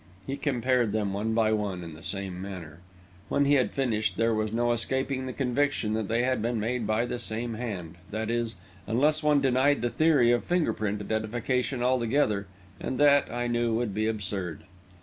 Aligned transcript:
He 0.25 0.35
compared 0.35 0.93
them 0.93 1.13
one 1.13 1.35
by 1.35 1.51
one, 1.53 1.83
in 1.83 1.93
the 1.93 2.01
same 2.01 2.41
manner. 2.41 2.79
When 3.29 3.45
he 3.45 3.53
had 3.53 3.69
finished, 3.71 4.17
there 4.17 4.33
was 4.33 4.51
no 4.51 4.71
escaping 4.71 5.27
the 5.27 5.31
conviction 5.31 5.93
that 5.93 6.07
they 6.07 6.23
had 6.23 6.41
been 6.41 6.59
made 6.59 6.87
by 6.87 7.05
the 7.05 7.19
same 7.19 7.53
hand 7.53 7.97
that 8.09 8.31
is, 8.31 8.55
unless 8.87 9.21
one 9.21 9.41
denied 9.41 9.83
the 9.83 9.91
theory 9.91 10.31
of 10.31 10.43
finger 10.43 10.73
print 10.73 11.01
identification 11.01 11.83
altogether, 11.83 12.47
and 12.79 12.99
that, 12.99 13.31
I 13.31 13.45
knew, 13.45 13.75
would 13.75 13.93
be 13.93 14.07
absurd. 14.07 14.61